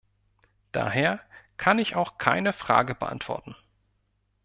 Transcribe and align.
Daher 0.71 1.19
kann 1.57 1.77
ich 1.77 1.95
auch 1.95 2.17
keine 2.17 2.53
Frage 2.53 2.95
beantworten. 2.95 3.55